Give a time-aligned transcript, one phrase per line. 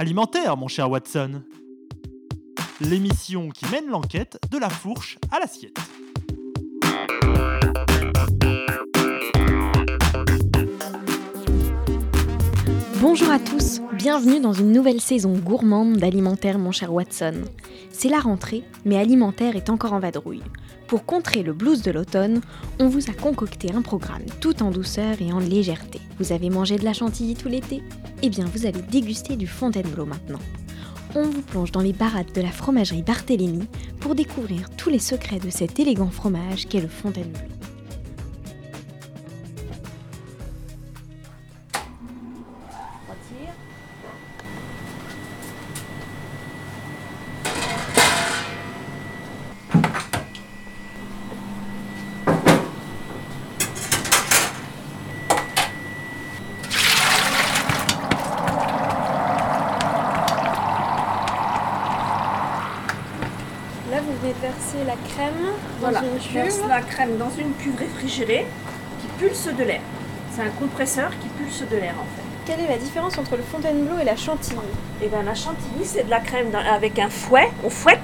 [0.00, 1.42] Alimentaire, mon cher Watson.
[2.80, 5.76] L'émission qui mène l'enquête de la fourche à l'assiette.
[13.00, 17.42] Bonjour à tous, bienvenue dans une nouvelle saison gourmande d'Alimentaire mon cher Watson.
[17.92, 20.42] C'est la rentrée, mais Alimentaire est encore en vadrouille.
[20.88, 22.40] Pour contrer le blues de l'automne,
[22.80, 26.00] on vous a concocté un programme tout en douceur et en légèreté.
[26.18, 27.84] Vous avez mangé de la chantilly tout l'été?
[28.22, 30.40] Eh bien, vous allez déguster du Fontainebleau maintenant.
[31.14, 33.68] On vous plonge dans les barattes de la fromagerie Barthélemy
[34.00, 37.57] pour découvrir tous les secrets de cet élégant fromage qu'est le Fontainebleau.
[64.08, 65.34] Vous verser la crème
[65.80, 66.32] dans Voilà, une cuve.
[66.32, 68.46] verse la crème dans une cuve réfrigérée
[69.00, 69.80] qui pulse de l'air.
[70.34, 72.22] C'est un compresseur qui pulse de l'air en fait.
[72.46, 74.56] Quelle est la différence entre le Fontainebleau et la chantilly?
[75.02, 77.98] Et bien la chantilly, c'est de la crème avec un fouet, on fouette,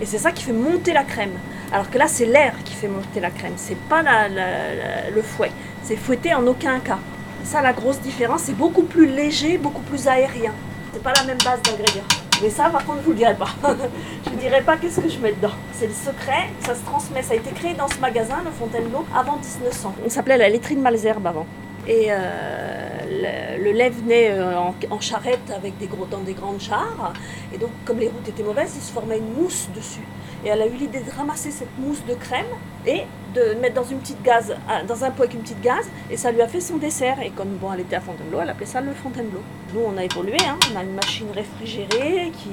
[0.00, 1.32] et c'est ça qui fait monter la crème.
[1.72, 5.10] Alors que là, c'est l'air qui fait monter la crème, c'est pas la- la- la-
[5.10, 5.50] le fouet.
[5.82, 6.98] C'est fouetté en aucun cas.
[7.44, 10.52] Ça, la grosse différence, c'est beaucoup plus léger, beaucoup plus aérien.
[10.92, 12.02] C'est pas la même base d'ingrédients.
[12.42, 13.48] Mais ça, par contre, je vous le dirai pas.
[14.24, 15.52] je ne dirai pas qu'est-ce que je mets dedans.
[15.72, 17.22] C'est le secret, ça se transmet.
[17.22, 19.94] Ça a été créé dans ce magasin, le Fontainebleau, avant 1900.
[20.04, 21.46] On s'appelait la laiterie de Malzerbe avant.
[21.86, 27.12] Et euh, le, lait venait euh, en, charrette avec des gros, dans des grandes chars.
[27.52, 30.06] Et donc, comme les routes étaient mauvaises, il se formait une mousse dessus.
[30.44, 32.46] Et elle a eu l'idée de ramasser cette mousse de crème
[32.86, 33.02] et
[33.34, 35.86] de mettre dans une petite gaz, ah, dans un pot avec une petite gaz.
[36.10, 37.20] Et ça lui a fait son dessert.
[37.20, 39.40] Et comme bon, elle était à Fontainebleau, elle appelait ça le Fontainebleau.
[39.74, 40.36] Nous, on a évolué.
[40.46, 40.58] hein.
[40.72, 42.50] On a une machine réfrigérée qui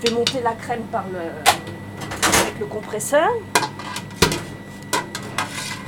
[0.00, 3.28] fait monter la crème par avec le compresseur.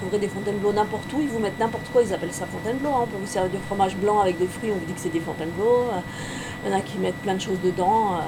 [0.01, 2.91] Vous trouverez des Fontainebleau n'importe où, ils vous mettent n'importe quoi, ils appellent ça Fontainebleau.
[2.91, 3.01] hein.
[3.03, 5.09] On peut vous servir du fromage blanc avec des fruits, on vous dit que c'est
[5.09, 5.87] des Fontainebleau.
[5.93, 6.01] Euh,
[6.65, 8.15] Il y en a qui mettent plein de choses dedans.
[8.15, 8.19] euh,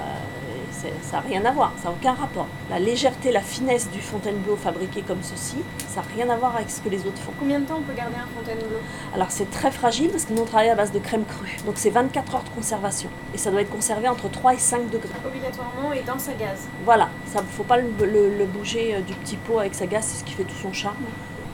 [0.83, 2.47] et ça n'a rien à voir, ça n'a aucun rapport.
[2.69, 6.71] La légèreté, la finesse du Fontainebleau fabriqué comme ceci, ça n'a rien à voir avec
[6.71, 7.33] ce que les autres font.
[7.39, 8.79] Combien de temps on peut garder un Fontainebleau?
[9.13, 11.57] Alors c'est très fragile parce que nous on travaille à base de crème crue.
[11.65, 13.09] Donc c'est 24 heures de conservation.
[13.33, 15.09] Et ça doit être conservé entre 3 et 5 degrés.
[15.25, 16.67] Obligatoirement et dans sa gaz.
[16.83, 19.85] Voilà, ça ne faut pas le, le- le bouger euh, du petit pot avec sa
[19.85, 20.95] gaz, c'est ce qui fait tout son charme.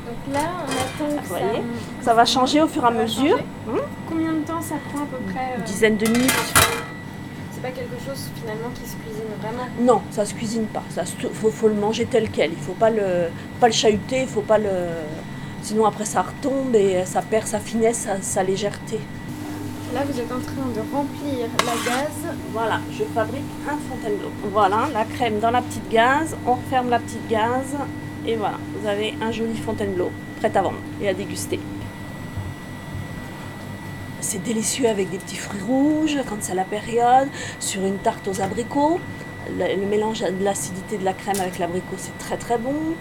[0.07, 1.33] Donc là, on attend que ça...
[1.39, 1.63] voyez
[2.01, 3.37] Ça va changer au fur et à mesure.
[3.67, 3.79] Hum.
[4.09, 6.53] Combien de temps ça prend à peu près euh, Une dizaine de minutes.
[7.51, 10.83] C'est pas quelque chose finalement qui se cuisine vraiment Non, ça se cuisine pas.
[10.89, 12.51] Ça se- faut, faut le manger tel quel.
[12.51, 13.29] Il faut pas le,
[13.59, 14.69] pas le chahuter, il faut pas le.
[15.63, 18.99] Sinon après ça retombe et ça perd sa finesse, sa, sa légèreté.
[19.93, 22.35] Là, vous êtes en train de remplir la gaz.
[22.53, 24.29] Voilà, je fabrique un Fontainebleau.
[24.53, 27.75] Voilà, la crème dans la petite gaz, on referme la petite gaz
[28.27, 31.59] et voilà, vous avez un joli Fontainebleau prêt à vendre et à déguster.
[34.19, 37.29] C'est délicieux avec des petits fruits rouges quand c'est la période,
[37.59, 38.99] sur une tarte aux abricots.
[39.57, 42.95] Le, mélange de l'acidité de la crème avec l'abricot, c'est très très bon.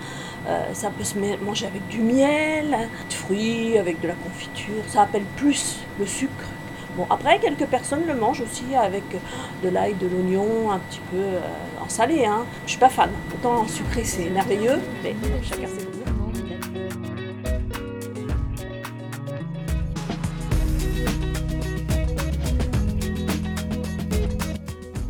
[0.47, 4.85] Euh, ça peut se manger avec du miel, de fruits, avec de la confiture.
[4.87, 6.45] Ça appelle plus le sucre.
[6.97, 9.03] Bon, après, quelques personnes le mangent aussi avec
[9.65, 11.41] de l'ail, de l'oignon, un petit peu euh,
[11.89, 12.25] salé.
[12.25, 12.45] Hein.
[12.65, 13.11] Je suis pas fan.
[13.35, 15.97] Autant en sucré, c'est merveilleux, mais chacun ses goûts.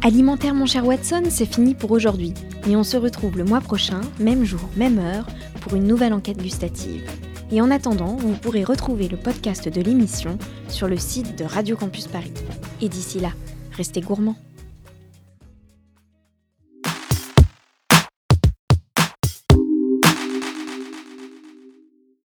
[0.07, 2.33] Alimentaire mon cher Watson, c'est fini pour aujourd'hui.
[2.69, 5.27] Mais on se retrouve le mois prochain, même jour, même heure,
[5.61, 7.11] pour une nouvelle enquête gustative.
[7.51, 10.39] Et en attendant, vous pourrez retrouver le podcast de l'émission
[10.69, 12.33] sur le site de Radio Campus Paris.
[12.81, 13.31] Et d'ici là,
[13.73, 14.37] restez gourmands.